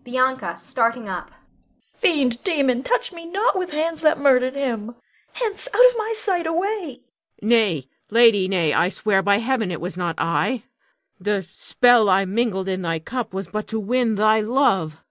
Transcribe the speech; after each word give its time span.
_Bianca 0.04 0.56
[starting 0.58 1.10
up]. 1.10 1.30
Fiend! 1.82 2.42
demon! 2.42 2.82
touch 2.82 3.12
me 3.12 3.26
not 3.26 3.54
with 3.58 3.72
hands 3.72 4.00
that 4.00 4.16
murdered 4.16 4.54
him! 4.54 4.94
Hence! 5.34 5.68
out 5.74 5.84
of 5.90 5.98
my 5.98 6.14
sight, 6.16 6.46
away! 6.46 7.02
Huon. 7.42 7.48
Nay, 7.50 7.88
lady, 8.08 8.48
nay! 8.48 8.72
I 8.72 8.88
swear 8.88 9.22
by 9.22 9.40
Heaven 9.40 9.70
it 9.70 9.82
was 9.82 9.98
not 9.98 10.14
I. 10.16 10.62
The 11.20 11.42
spell 11.42 12.08
I 12.08 12.24
mingled 12.24 12.66
in 12.66 12.80
thy 12.80 12.98
cup 12.98 13.34
was 13.34 13.48
but 13.48 13.66
to 13.66 13.78
win 13.78 14.14
thy 14.14 14.40
love. 14.40 15.02